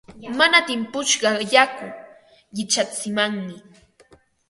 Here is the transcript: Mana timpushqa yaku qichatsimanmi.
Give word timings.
Mana 0.37 0.59
timpushqa 0.67 1.31
yaku 1.53 1.87
qichatsimanmi. 2.55 3.55